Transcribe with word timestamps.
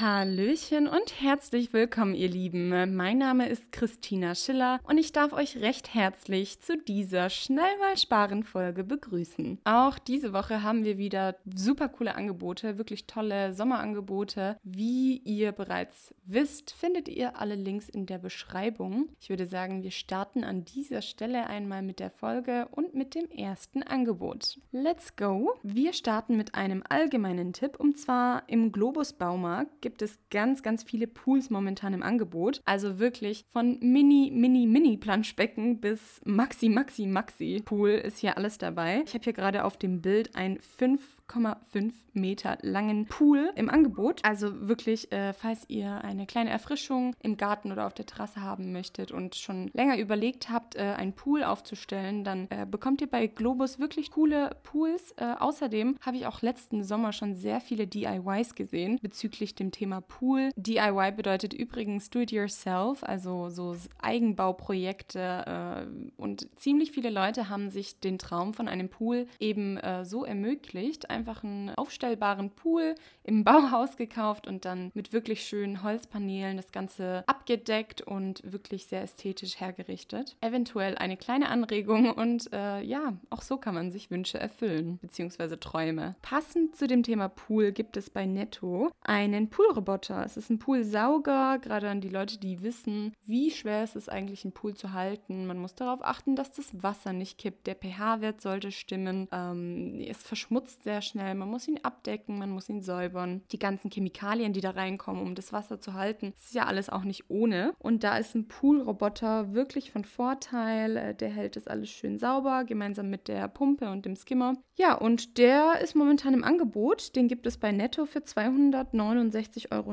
Hallöchen 0.00 0.86
und 0.86 1.20
herzlich 1.20 1.72
willkommen, 1.72 2.14
ihr 2.14 2.28
Lieben. 2.28 2.68
Mein 2.94 3.18
Name 3.18 3.48
ist 3.48 3.72
Christina 3.72 4.36
Schiller 4.36 4.78
und 4.84 4.96
ich 4.96 5.10
darf 5.10 5.32
euch 5.32 5.56
recht 5.56 5.92
herzlich 5.92 6.60
zu 6.60 6.78
dieser 6.78 7.30
Schnell 7.30 7.76
mal 7.80 7.96
sparen 7.96 8.44
Folge 8.44 8.84
begrüßen. 8.84 9.58
Auch 9.64 9.98
diese 9.98 10.32
Woche 10.32 10.62
haben 10.62 10.84
wir 10.84 10.98
wieder 10.98 11.34
super 11.52 11.88
coole 11.88 12.14
Angebote, 12.14 12.78
wirklich 12.78 13.08
tolle 13.08 13.52
Sommerangebote. 13.54 14.58
Wie 14.62 15.16
ihr 15.16 15.50
bereits 15.50 16.14
wisst, 16.24 16.70
findet 16.70 17.08
ihr 17.08 17.36
alle 17.40 17.56
Links 17.56 17.88
in 17.88 18.06
der 18.06 18.18
Beschreibung. 18.18 19.08
Ich 19.20 19.30
würde 19.30 19.46
sagen, 19.46 19.82
wir 19.82 19.90
starten 19.90 20.44
an 20.44 20.64
dieser 20.64 21.02
Stelle 21.02 21.48
einmal 21.48 21.82
mit 21.82 21.98
der 21.98 22.10
Folge 22.10 22.68
und 22.70 22.94
mit 22.94 23.16
dem 23.16 23.28
ersten 23.30 23.82
Angebot. 23.82 24.60
Let's 24.70 25.16
go! 25.16 25.54
Wir 25.64 25.92
starten 25.92 26.36
mit 26.36 26.54
einem 26.54 26.84
allgemeinen 26.88 27.52
Tipp 27.52 27.80
und 27.80 27.98
zwar 27.98 28.44
im 28.46 28.70
Globus 28.70 29.12
Baumarkt 29.12 29.87
gibt 29.88 30.02
es 30.02 30.18
ganz, 30.28 30.62
ganz 30.62 30.82
viele 30.82 31.06
Pools 31.06 31.48
momentan 31.48 31.94
im 31.94 32.02
Angebot. 32.02 32.60
Also 32.66 32.98
wirklich 32.98 33.46
von 33.48 33.78
Mini, 33.80 34.30
Mini, 34.30 34.66
Mini 34.66 34.98
Planschbecken 34.98 35.80
bis 35.80 36.20
Maxi, 36.26 36.68
Maxi, 36.68 37.06
Maxi 37.06 37.62
Pool 37.64 37.92
ist 37.92 38.18
hier 38.18 38.36
alles 38.36 38.58
dabei. 38.58 39.02
Ich 39.06 39.14
habe 39.14 39.24
hier 39.24 39.32
gerade 39.32 39.64
auf 39.64 39.78
dem 39.78 40.02
Bild 40.02 40.36
ein 40.36 40.58
5 40.60 41.00
5,5 41.28 41.92
Meter 42.18 42.58
langen 42.62 43.06
Pool 43.06 43.50
im 43.54 43.70
Angebot. 43.70 44.24
Also 44.24 44.68
wirklich, 44.68 45.10
äh, 45.12 45.32
falls 45.32 45.64
ihr 45.68 46.02
eine 46.04 46.26
kleine 46.26 46.50
Erfrischung 46.50 47.14
im 47.22 47.36
Garten 47.36 47.72
oder 47.72 47.86
auf 47.86 47.94
der 47.94 48.06
Terrasse 48.06 48.42
haben 48.42 48.72
möchtet 48.72 49.12
und 49.12 49.36
schon 49.36 49.70
länger 49.72 49.98
überlegt 49.98 50.50
habt, 50.50 50.76
äh, 50.76 50.94
einen 50.96 51.12
Pool 51.12 51.44
aufzustellen, 51.44 52.24
dann 52.24 52.48
äh, 52.50 52.66
bekommt 52.68 53.00
ihr 53.00 53.06
bei 53.06 53.26
Globus 53.26 53.78
wirklich 53.78 54.10
coole 54.10 54.56
Pools. 54.62 55.12
Äh, 55.16 55.34
außerdem 55.38 55.96
habe 56.00 56.16
ich 56.16 56.26
auch 56.26 56.42
letzten 56.42 56.82
Sommer 56.82 57.12
schon 57.12 57.34
sehr 57.34 57.60
viele 57.60 57.86
DIYs 57.86 58.54
gesehen 58.54 58.98
bezüglich 59.00 59.54
dem 59.54 59.70
Thema 59.70 60.00
Pool. 60.00 60.50
DIY 60.56 61.12
bedeutet 61.12 61.54
übrigens 61.54 62.10
Do 62.10 62.20
It 62.20 62.32
Yourself, 62.32 63.02
also 63.04 63.48
so 63.48 63.76
Eigenbauprojekte 64.00 65.86
äh, 65.86 66.10
und 66.16 66.48
ziemlich 66.58 66.92
viele 66.92 67.10
Leute 67.10 67.48
haben 67.48 67.70
sich 67.70 68.00
den 68.00 68.18
Traum 68.18 68.54
von 68.54 68.68
einem 68.68 68.88
Pool 68.88 69.26
eben 69.38 69.76
äh, 69.78 70.04
so 70.04 70.24
ermöglicht, 70.24 71.10
einfach 71.18 71.42
einen 71.42 71.70
aufstellbaren 71.70 72.50
Pool 72.50 72.94
im 73.24 73.44
Bauhaus 73.48 73.96
gekauft 73.96 74.46
und 74.46 74.64
dann 74.64 74.90
mit 74.94 75.12
wirklich 75.12 75.42
schönen 75.42 75.82
Holzpaneelen 75.82 76.56
das 76.56 76.72
Ganze 76.72 77.24
abgedeckt 77.26 78.02
und 78.02 78.40
wirklich 78.44 78.86
sehr 78.86 79.02
ästhetisch 79.02 79.60
hergerichtet. 79.60 80.36
Eventuell 80.40 80.96
eine 80.96 81.16
kleine 81.16 81.48
Anregung 81.48 82.12
und 82.12 82.52
äh, 82.52 82.80
ja, 82.82 83.14
auch 83.30 83.42
so 83.42 83.56
kann 83.56 83.74
man 83.74 83.90
sich 83.90 84.10
Wünsche 84.10 84.38
erfüllen, 84.38 84.98
beziehungsweise 85.02 85.58
Träume. 85.58 86.14
Passend 86.22 86.76
zu 86.76 86.86
dem 86.86 87.02
Thema 87.02 87.28
Pool 87.28 87.72
gibt 87.72 87.96
es 87.96 88.10
bei 88.10 88.24
Netto 88.26 88.90
einen 89.02 89.50
Poolroboter. 89.50 90.24
Es 90.24 90.36
ist 90.36 90.50
ein 90.50 90.58
Poolsauger, 90.58 91.58
gerade 91.58 91.88
an 91.88 92.00
die 92.00 92.08
Leute, 92.08 92.38
die 92.38 92.62
wissen, 92.62 93.12
wie 93.26 93.50
schwer 93.50 93.82
es 93.82 93.96
ist 93.96 94.10
eigentlich, 94.10 94.44
einen 94.44 94.52
Pool 94.52 94.74
zu 94.74 94.92
halten. 94.92 95.46
Man 95.46 95.58
muss 95.58 95.74
darauf 95.74 96.04
achten, 96.04 96.36
dass 96.36 96.52
das 96.52 96.82
Wasser 96.82 97.12
nicht 97.12 97.38
kippt. 97.38 97.66
Der 97.66 97.74
pH-Wert 97.74 98.40
sollte 98.40 98.70
stimmen. 98.70 99.28
Ähm, 99.32 99.98
es 100.06 100.22
verschmutzt 100.22 100.84
sehr 100.84 101.02
schnell. 101.08 101.34
Man 101.34 101.48
muss 101.48 101.66
ihn 101.68 101.80
abdecken, 101.82 102.38
man 102.38 102.50
muss 102.50 102.68
ihn 102.68 102.82
säubern. 102.82 103.42
Die 103.52 103.58
ganzen 103.58 103.90
Chemikalien, 103.90 104.52
die 104.52 104.60
da 104.60 104.70
reinkommen, 104.70 105.22
um 105.22 105.34
das 105.34 105.52
Wasser 105.52 105.80
zu 105.80 105.94
halten, 105.94 106.34
ist 106.36 106.54
ja 106.54 106.66
alles 106.66 106.90
auch 106.90 107.04
nicht 107.04 107.24
ohne. 107.28 107.72
Und 107.78 108.04
da 108.04 108.18
ist 108.18 108.34
ein 108.34 108.48
Poolroboter 108.48 109.54
wirklich 109.54 109.90
von 109.90 110.04
Vorteil. 110.04 110.96
Äh, 110.96 111.14
der 111.14 111.30
hält 111.30 111.56
das 111.56 111.66
alles 111.66 111.88
schön 111.90 112.18
sauber, 112.18 112.64
gemeinsam 112.64 113.08
mit 113.10 113.28
der 113.28 113.48
Pumpe 113.48 113.90
und 113.90 114.04
dem 114.04 114.16
Skimmer. 114.16 114.54
Ja, 114.76 114.94
und 114.94 115.38
der 115.38 115.80
ist 115.82 115.96
momentan 115.96 116.34
im 116.34 116.44
Angebot. 116.44 117.16
Den 117.16 117.28
gibt 117.28 117.46
es 117.46 117.56
bei 117.58 117.72
Netto 117.72 118.04
für 118.06 118.20
269,99 118.20 119.72
Euro 119.72 119.92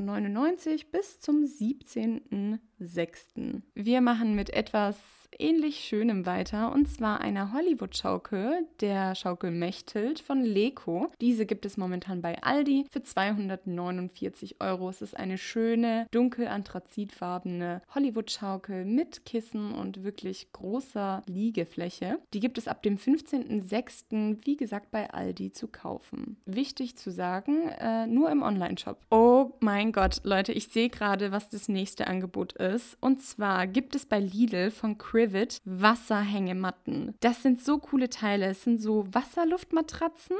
bis 0.91 1.19
zum 1.19 1.43
17.06. 1.43 3.61
Wir 3.73 4.01
machen 4.01 4.35
mit 4.35 4.51
etwas 4.51 5.24
ähnlich 5.40 5.85
Schönem 5.85 6.25
weiter 6.25 6.72
und 6.72 6.88
zwar 6.88 7.22
einer 7.22 7.51
Hollywood-Schaukel, 7.51 8.68
der 8.79 9.16
Schaukel 9.16 9.51
Mechthild 9.51 10.19
von 10.19 10.44
Leko. 10.44 11.12
Diese 11.19 11.46
gibt 11.46 11.66
es 11.66 11.78
momentan 11.78 12.22
bei 12.22 12.41
Aldi 12.41 12.85
für 12.91 13.03
249 13.03 14.62
Euro. 14.62 14.90
Es 14.90 15.01
ist 15.01 15.18
eine 15.18 15.38
schöne, 15.38 16.07
dunkel 16.12 16.47
anthrazitfarbene 16.47 17.81
Hollywood-Schaukel 17.94 18.85
mit 18.85 19.25
Kissen 19.25 19.73
und 19.73 20.03
wirklich 20.03 20.51
großer 20.53 21.23
Liegefläche. 21.28 22.19
Die 22.34 22.40
gibt 22.40 22.57
es 22.57 22.67
ab 22.67 22.84
dem 22.84 22.97
15.06. 22.97 24.46
wie 24.46 24.57
gesagt 24.57 24.91
bei 24.91 25.09
Aldi 25.12 25.52
zu 25.52 25.67
kaufen. 25.67 26.38
Wichtig 26.46 26.96
zu 26.96 27.12
sagen, 27.12 27.69
äh, 27.79 28.07
nur 28.07 28.29
im 28.31 28.41
Online-Shop. 28.41 29.00
Oh 29.12 29.52
mein 29.59 29.91
Gott, 29.91 30.22
Leute, 30.23 30.53
ich 30.53 30.67
sehe 30.67 30.90
gerade, 30.90 31.31
was 31.31 31.50
das 31.50 31.67
nächste 31.67 32.07
Angebot 32.07 32.53
ist. 32.53 32.97
Und 33.02 33.22
zwar 33.22 33.67
gibt 33.67 33.96
es 33.96 34.06
bei 34.06 34.19
Lidl 34.19 34.72
von 34.72 34.97
Chris 34.97 35.24
Privet 35.25 35.59
Wasserhängematten. 35.65 37.15
Das 37.19 37.41
sind 37.41 37.59
so 37.59 37.79
coole 37.79 38.11
Teile. 38.11 38.45
Es 38.45 38.63
sind 38.63 38.79
so 38.79 39.05
Wasserluftmatratzen 39.11 40.37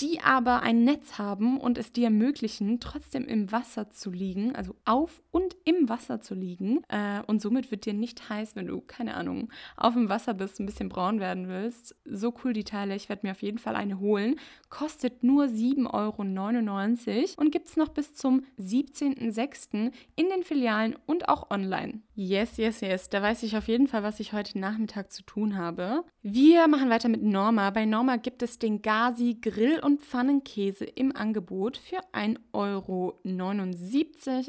die 0.00 0.20
aber 0.20 0.62
ein 0.62 0.84
Netz 0.84 1.18
haben 1.18 1.58
und 1.60 1.76
es 1.76 1.92
dir 1.92 2.04
ermöglichen, 2.04 2.80
trotzdem 2.80 3.26
im 3.26 3.52
Wasser 3.52 3.90
zu 3.90 4.10
liegen, 4.10 4.54
also 4.54 4.74
auf 4.84 5.22
und 5.30 5.56
im 5.64 5.88
Wasser 5.88 6.20
zu 6.20 6.34
liegen. 6.34 6.82
Äh, 6.88 7.22
und 7.26 7.42
somit 7.42 7.70
wird 7.70 7.84
dir 7.84 7.92
nicht 7.92 8.28
heiß, 8.28 8.56
wenn 8.56 8.66
du, 8.66 8.80
keine 8.80 9.14
Ahnung, 9.14 9.50
auf 9.76 9.94
dem 9.94 10.08
Wasser 10.08 10.34
bist, 10.34 10.58
ein 10.58 10.66
bisschen 10.66 10.88
braun 10.88 11.20
werden 11.20 11.48
willst. 11.48 11.94
So 12.04 12.34
cool 12.42 12.52
die 12.52 12.64
Teile, 12.64 12.96
ich 12.96 13.08
werde 13.08 13.26
mir 13.26 13.32
auf 13.32 13.42
jeden 13.42 13.58
Fall 13.58 13.76
eine 13.76 14.00
holen. 14.00 14.36
Kostet 14.70 15.22
nur 15.22 15.44
7,99 15.44 15.88
Euro 15.92 17.34
und 17.36 17.50
gibt 17.50 17.68
es 17.68 17.76
noch 17.76 17.88
bis 17.88 18.14
zum 18.14 18.44
17.06. 18.58 19.92
in 20.16 20.28
den 20.28 20.42
Filialen 20.44 20.96
und 21.06 21.28
auch 21.28 21.50
online. 21.50 22.00
Yes, 22.14 22.56
yes, 22.56 22.80
yes. 22.80 23.08
Da 23.08 23.22
weiß 23.22 23.42
ich 23.42 23.56
auf 23.56 23.68
jeden 23.68 23.86
Fall, 23.86 24.02
was 24.02 24.20
ich 24.20 24.32
heute 24.32 24.58
Nachmittag 24.58 25.10
zu 25.12 25.22
tun 25.22 25.56
habe. 25.56 26.04
Wir 26.22 26.68
machen 26.68 26.90
weiter 26.90 27.08
mit 27.08 27.22
Norma. 27.22 27.70
Bei 27.70 27.86
Norma 27.86 28.16
gibt 28.16 28.42
es 28.42 28.58
den 28.58 28.82
Gazi 28.82 29.38
Grill- 29.40 29.80
und 29.82 30.02
Pfannenkäse 30.02 30.84
im 30.84 31.16
Angebot 31.16 31.78
für 31.78 32.00
1,79 32.12 32.42
Euro. 32.52 33.18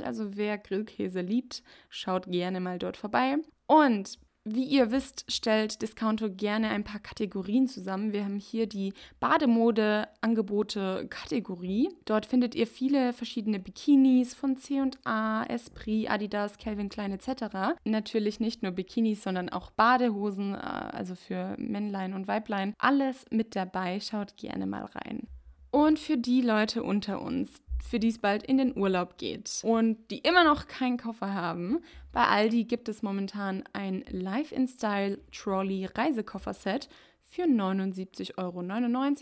Also 0.05 0.35
wer 0.35 0.57
Grillkäse 0.57 1.21
liebt, 1.21 1.63
schaut 1.87 2.25
gerne 2.29 2.59
mal 2.59 2.77
dort 2.77 2.97
vorbei. 2.97 3.37
Und 3.67 4.19
wie 4.43 4.63
ihr 4.63 4.91
wisst, 4.91 5.31
stellt 5.31 5.83
Discounto 5.83 6.31
gerne 6.31 6.69
ein 6.69 6.83
paar 6.83 6.99
Kategorien 6.99 7.67
zusammen. 7.67 8.11
Wir 8.11 8.25
haben 8.25 8.39
hier 8.39 8.65
die 8.65 8.95
Bademode-Angebote-Kategorie. 9.19 11.89
Dort 12.05 12.25
findet 12.25 12.55
ihr 12.55 12.65
viele 12.65 13.13
verschiedene 13.13 13.59
Bikinis 13.59 14.33
von 14.33 14.57
C&A, 14.57 15.43
Esprit, 15.43 16.09
Adidas, 16.09 16.57
Calvin 16.57 16.89
Klein 16.89 17.11
etc. 17.11 17.75
Natürlich 17.83 18.39
nicht 18.39 18.63
nur 18.63 18.71
Bikinis, 18.71 19.21
sondern 19.21 19.49
auch 19.49 19.69
Badehosen, 19.71 20.55
äh, 20.55 20.57
also 20.57 21.13
für 21.13 21.55
Männlein 21.59 22.15
und 22.15 22.27
Weiblein. 22.27 22.73
Alles 22.79 23.25
mit 23.29 23.55
dabei. 23.55 23.99
Schaut 23.99 24.37
gerne 24.37 24.65
mal 24.65 24.85
rein. 24.85 25.27
Und 25.69 25.99
für 25.99 26.17
die 26.17 26.41
Leute 26.41 26.81
unter 26.83 27.21
uns, 27.21 27.61
für 27.83 27.99
die 27.99 28.09
es 28.09 28.19
bald 28.19 28.43
in 28.43 28.57
den 28.57 28.77
Urlaub 28.77 29.17
geht 29.17 29.61
und 29.63 30.09
die 30.11 30.19
immer 30.19 30.43
noch 30.43 30.67
keinen 30.67 30.97
Koffer 30.97 31.33
haben. 31.33 31.83
Bei 32.11 32.25
Aldi 32.27 32.63
gibt 32.63 32.87
es 32.89 33.01
momentan 33.01 33.63
ein 33.73 34.05
Life 34.09 34.53
in 34.53 34.67
Style 34.67 35.19
Trolley 35.31 35.85
Reisekofferset 35.85 36.87
für 37.21 37.43
79,99 37.43 38.37
Euro. 38.37 38.61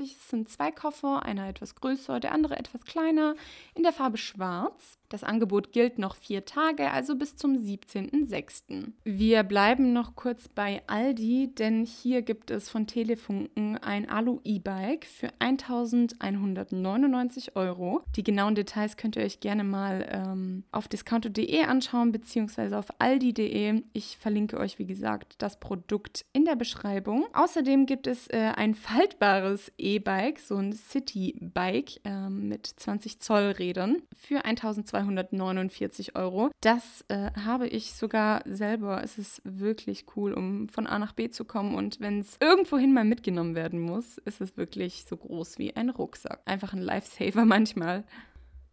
Es 0.04 0.30
sind 0.30 0.50
zwei 0.50 0.72
Koffer, 0.72 1.24
einer 1.24 1.48
etwas 1.48 1.76
größer, 1.76 2.20
der 2.20 2.34
andere 2.34 2.58
etwas 2.58 2.82
kleiner, 2.82 3.36
in 3.76 3.84
der 3.84 3.94
Farbe 3.94 4.18
Schwarz. 4.18 4.99
Das 5.10 5.24
Angebot 5.24 5.72
gilt 5.72 5.98
noch 5.98 6.16
vier 6.16 6.46
Tage, 6.46 6.92
also 6.92 7.16
bis 7.16 7.36
zum 7.36 7.56
17.06. 7.56 8.92
Wir 9.04 9.42
bleiben 9.42 9.92
noch 9.92 10.16
kurz 10.16 10.48
bei 10.48 10.84
Aldi, 10.86 11.56
denn 11.56 11.84
hier 11.84 12.22
gibt 12.22 12.52
es 12.52 12.70
von 12.70 12.86
Telefunken 12.86 13.80
ein 13.80 14.08
Alu-E-Bike 14.08 15.06
für 15.06 15.30
1199 15.40 17.56
Euro. 17.56 18.04
Die 18.16 18.24
genauen 18.24 18.54
Details 18.54 18.98
könnt 18.98 19.16
ihr 19.16 19.24
euch 19.24 19.40
gerne 19.40 19.64
mal 19.64 20.08
ähm, 20.12 20.64
auf 20.72 20.88
discounto.de 20.88 21.64
anschauen, 21.64 22.12
beziehungsweise 22.12 22.78
auf 22.78 22.90
aldi.de. 23.00 23.82
Ich 23.94 24.18
verlinke 24.18 24.60
euch, 24.60 24.78
wie 24.78 24.86
gesagt, 24.86 25.38
das 25.40 25.60
Produkt 25.60 26.24
in 26.34 26.46
der 26.46 26.56
Beschreibung. 26.56 27.26
Außerdem 27.34 27.88
gibt 27.88 28.06
es 28.06 28.28
äh, 28.28 28.52
ein 28.56 28.76
faltbares 28.76 29.72
E-Bike, 29.80 30.38
so 30.38 30.58
ein 30.58 30.74
City-Bike 30.74 32.06
äh, 32.06 32.30
mit 32.30 32.68
20 32.68 33.20
Zoll 33.20 33.56
Rädern 33.58 34.04
für 34.16 34.46
1200 34.46 34.99
249 35.04 36.16
Euro. 36.16 36.52
Das 36.62 37.06
äh, 37.08 37.32
habe 37.46 37.68
ich 37.68 37.94
sogar 37.94 38.42
selber. 38.46 39.02
Es 39.04 39.18
ist 39.18 39.42
wirklich 39.44 40.06
cool, 40.16 40.34
um 40.34 40.68
von 40.70 40.88
A 40.88 41.00
nach 41.00 41.14
B 41.14 41.30
zu 41.30 41.46
kommen. 41.46 41.76
Und 41.76 42.00
wenn 42.00 42.20
es 42.20 42.38
irgendwohin 42.40 42.94
mal 42.94 43.06
mitgenommen 43.06 43.56
werden 43.56 43.80
muss, 43.80 44.18
ist 44.20 44.42
es 44.42 44.58
wirklich 44.58 45.06
so 45.08 45.18
groß 45.18 45.58
wie 45.58 45.76
ein 45.76 45.90
Rucksack. 45.90 46.42
Einfach 46.46 46.74
ein 46.74 46.82
Lifesaver 46.82 47.46
manchmal. 47.46 48.04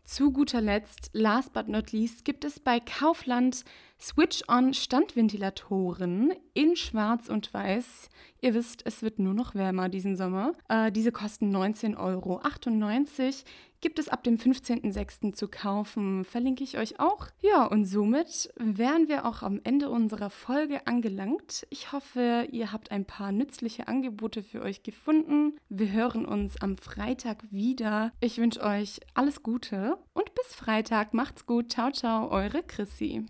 Zu 0.04 0.30
guter 0.30 0.60
Letzt, 0.60 1.10
last 1.14 1.52
but 1.52 1.66
not 1.66 1.90
least, 1.90 2.24
gibt 2.24 2.44
es 2.44 2.60
bei 2.60 2.78
Kaufland 2.78 3.64
Switch-on 4.00 4.74
Standventilatoren 4.74 6.32
in 6.54 6.76
Schwarz 6.76 7.28
und 7.28 7.52
Weiß. 7.52 8.08
Ihr 8.40 8.54
wisst, 8.54 8.84
es 8.84 9.02
wird 9.02 9.18
nur 9.18 9.34
noch 9.34 9.54
wärmer 9.54 9.88
diesen 9.88 10.16
Sommer. 10.16 10.52
Äh, 10.68 10.92
diese 10.92 11.12
kosten 11.12 11.54
19,98 11.54 11.96
Euro 11.98 12.40
gibt 13.80 13.98
es 13.98 14.08
ab 14.08 14.24
dem 14.24 14.36
15.06. 14.36 15.32
zu 15.34 15.48
kaufen, 15.48 16.24
verlinke 16.24 16.64
ich 16.64 16.78
euch 16.78 16.98
auch. 16.98 17.28
Ja, 17.40 17.64
und 17.64 17.84
somit 17.84 18.52
wären 18.56 19.08
wir 19.08 19.26
auch 19.26 19.42
am 19.42 19.60
Ende 19.64 19.90
unserer 19.90 20.30
Folge 20.30 20.86
angelangt. 20.86 21.66
Ich 21.70 21.92
hoffe, 21.92 22.48
ihr 22.50 22.72
habt 22.72 22.90
ein 22.90 23.04
paar 23.04 23.32
nützliche 23.32 23.88
Angebote 23.88 24.42
für 24.42 24.62
euch 24.62 24.82
gefunden. 24.82 25.56
Wir 25.68 25.92
hören 25.92 26.24
uns 26.26 26.60
am 26.60 26.76
Freitag 26.76 27.44
wieder. 27.50 28.12
Ich 28.20 28.38
wünsche 28.38 28.62
euch 28.62 29.00
alles 29.14 29.42
Gute 29.42 29.98
und 30.14 30.34
bis 30.34 30.54
Freitag. 30.54 31.14
Macht's 31.14 31.46
gut. 31.46 31.72
Ciao, 31.72 31.90
ciao, 31.90 32.30
eure 32.30 32.62
Chrissy. 32.62 33.24